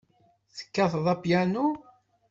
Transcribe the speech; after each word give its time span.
Tekkateḍ 0.55 1.05
apyanu? 1.13 1.67